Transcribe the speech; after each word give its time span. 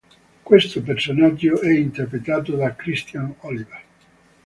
Questo 0.43 0.81
personaggio 0.81 1.61
è 1.61 1.71
interpretato 1.71 2.55
da 2.55 2.73
Christian 2.75 3.35
Oliver. 3.41 3.83